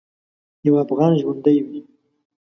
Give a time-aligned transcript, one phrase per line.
[0.65, 1.79] یو افغان ژوندی وي.